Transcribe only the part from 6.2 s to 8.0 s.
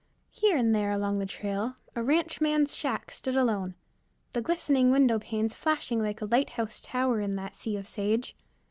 a lighthouse tower in that sea of